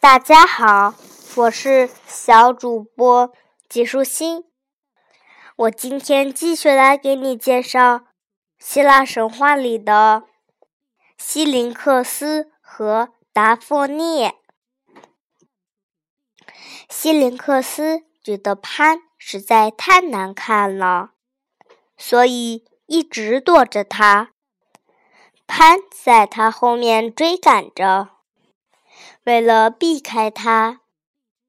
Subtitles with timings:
[0.00, 0.94] 大家好，
[1.36, 3.34] 我是小主播
[3.68, 4.46] 季舒心。
[5.56, 8.04] 我今天继续来给你介绍
[8.58, 10.22] 希腊神话里的
[11.18, 14.32] 西林克斯和达芙妮。
[16.88, 21.10] 西林克斯觉得潘实在太难看了，
[21.98, 24.30] 所以一直躲着他。
[25.46, 28.19] 潘在他后面追赶着。
[29.24, 30.80] 为了避开它，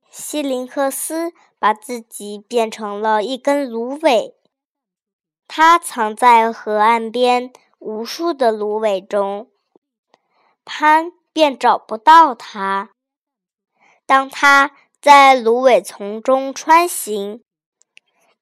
[0.09, 4.35] 西林克斯把自己变成了一根芦苇。
[5.48, 9.49] 他藏在河岸边无数的芦苇中，
[10.65, 12.91] 潘便找不到他。
[14.05, 17.43] 当他在芦苇丛中穿行，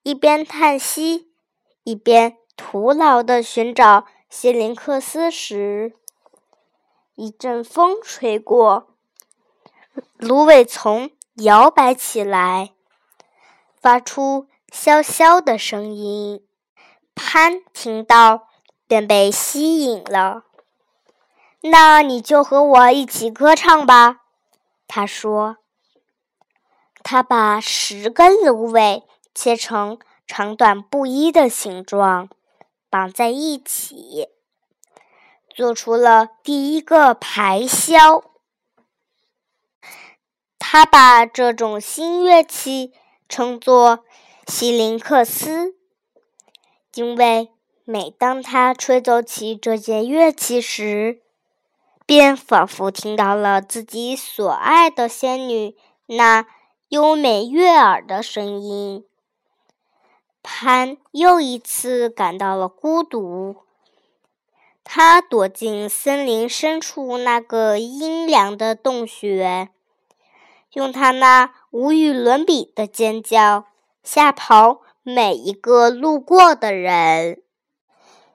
[0.02, 1.32] 一边叹息，
[1.84, 5.94] 一边徒劳地寻找西林克斯时，
[7.16, 8.89] 一阵风吹过。
[10.18, 12.72] 芦苇丛摇摆起来，
[13.82, 16.46] 发出萧萧的声音。
[17.16, 18.48] 潘听到，
[18.88, 20.44] 便被吸引了。
[21.62, 24.22] 那你就和我一起歌唱吧，
[24.88, 25.58] 他说。
[27.02, 29.04] 他把十根芦苇
[29.34, 32.30] 切成长短不一的形状，
[32.90, 34.28] 绑在一起，
[35.50, 38.24] 做出了第一个排箫。
[40.72, 42.94] 他把这种新乐器
[43.28, 44.06] 称作
[44.46, 45.74] 西林克斯，
[46.94, 47.50] 因为
[47.86, 51.24] 每当他吹奏起这件乐器时，
[52.06, 55.76] 便仿佛听到了自己所爱的仙女
[56.06, 56.46] 那
[56.90, 59.04] 优美悦耳的声音。
[60.44, 63.56] 潘又一次感到了孤独，
[64.84, 69.70] 他躲进森林深处那个阴凉的洞穴。
[70.74, 73.66] 用他那无与伦比的尖叫
[74.04, 77.42] 吓跑每一个路过的人。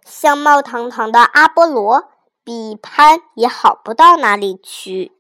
[0.05, 2.11] 相貌堂堂的阿波罗
[2.43, 5.13] 比潘也好不到哪里去。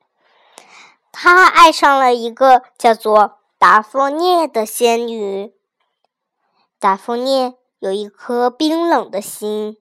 [1.13, 5.55] 他爱上了一个叫做达芙涅的仙女。
[6.81, 9.79] 达芙涅有一颗冰冷的心，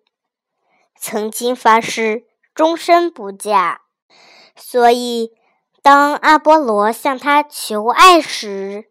[0.95, 3.81] 曾经发誓终身不嫁，
[4.55, 5.33] 所以。
[5.83, 8.89] 当阿波罗向他求爱时，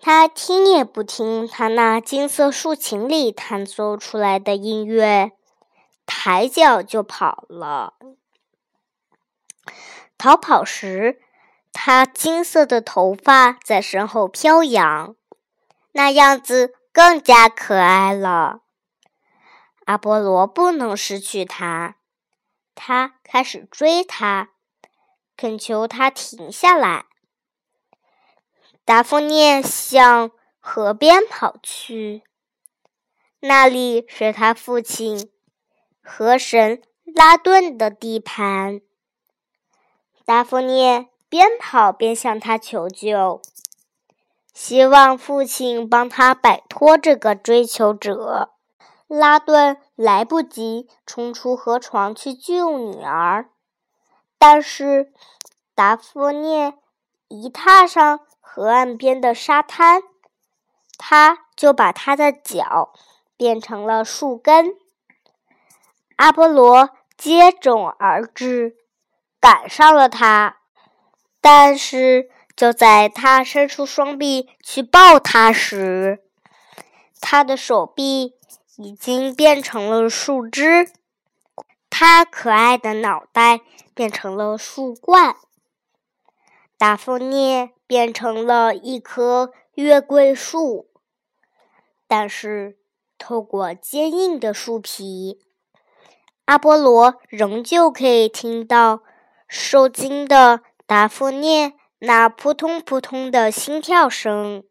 [0.00, 5.32] 他听也不听他那金色竖琴里弹奏出来的音乐，
[6.06, 7.92] 抬脚就跑了。
[10.16, 11.20] 逃跑时，
[11.70, 15.14] 他金色的头发在身后飘扬，
[15.92, 18.62] 那样子更加可爱了。
[19.84, 21.96] 阿波罗不能失去他，
[22.74, 24.48] 他开始追他。
[25.40, 27.06] 恳求他停下来。
[28.84, 32.22] 达芙涅向河边跑去，
[33.40, 35.30] 那里是他父亲
[36.02, 38.82] 河神拉顿的地盘。
[40.26, 43.40] 达芙涅边跑边向他求救，
[44.52, 48.50] 希望父亲帮他摆脱这个追求者。
[49.08, 53.48] 拉顿来不及冲出河床去救女儿。
[54.40, 55.12] 但是，
[55.74, 56.72] 达芙涅
[57.28, 60.02] 一踏上河岸边的沙滩，
[60.96, 62.94] 他就把他的脚
[63.36, 64.76] 变成了树根。
[66.16, 68.78] 阿波罗接踵而至，
[69.38, 70.56] 赶上了他。
[71.42, 76.24] 但是，就在他伸出双臂去抱他时，
[77.20, 78.38] 他的手臂
[78.78, 80.90] 已经变成了树枝。
[81.90, 83.60] 他可爱的脑袋
[83.92, 85.36] 变成了树冠，
[86.78, 90.88] 达芙涅变成了一棵月桂树。
[92.06, 92.78] 但是，
[93.18, 95.40] 透过坚硬的树皮，
[96.46, 99.02] 阿波罗仍旧可以听到
[99.46, 104.64] 受惊的达芙涅那扑通扑通的心跳声。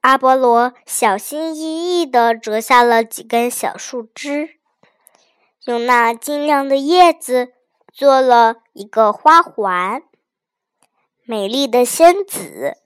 [0.00, 4.57] 阿波罗小心翼翼地折下了几根小树枝。
[5.68, 7.52] 用那晶亮的叶子
[7.92, 10.02] 做了一个花环。
[11.26, 12.78] 美丽的仙子，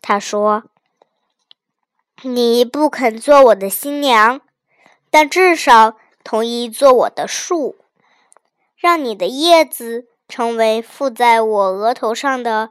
[0.00, 0.64] 她说
[2.24, 4.40] ：“你不肯做我的新娘，
[5.10, 7.76] 但至少同意做我的树，
[8.74, 12.70] 让你的叶子成为附在我额头上的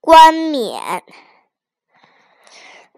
[0.00, 1.04] 冠冕。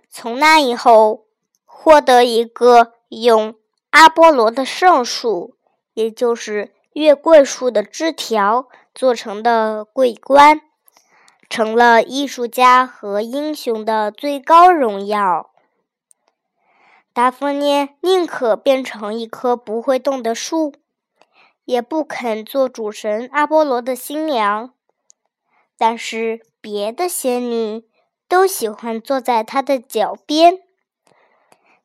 [0.08, 1.26] 从那以后，
[1.64, 3.56] 获得一个用。”
[3.92, 5.54] 阿波罗的圣树，
[5.92, 10.62] 也就是月桂树的枝条做成的桂冠，
[11.50, 15.50] 成了艺术家和英雄的最高荣耀。
[17.12, 20.72] 达芙妮宁可变成一棵不会动的树，
[21.66, 24.72] 也不肯做主神阿波罗的新娘。
[25.76, 27.84] 但是别的仙女
[28.26, 30.60] 都喜欢坐在他的脚边，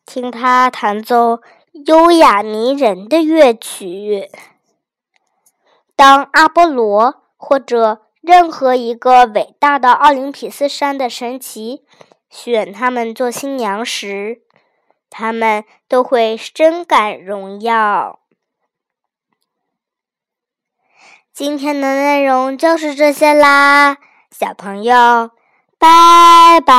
[0.05, 1.41] 听他弹奏
[1.85, 4.29] 优雅迷人的乐曲。
[5.95, 11.83] 当阿波罗或者任何一个伟大的奥林匹斯山的神奇
[12.29, 14.41] 选他们做新娘时，
[15.09, 18.19] 他们都会深感荣耀。
[21.33, 23.97] 今天的内容就是这些啦，
[24.31, 25.31] 小朋友，
[25.77, 26.75] 拜拜。